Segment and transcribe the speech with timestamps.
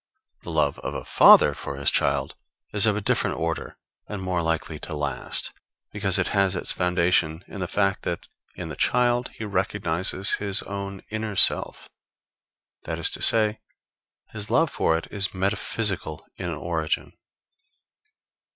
[0.41, 2.33] The love of a father for his child
[2.73, 3.77] is of a different order,
[4.07, 5.51] and more likely to last;
[5.91, 8.25] because it has its foundation in the fact that
[8.55, 11.87] in the child he recognizes his own inner self;
[12.85, 13.59] that is to say,
[14.31, 17.13] his love for it is metaphysical in its origin.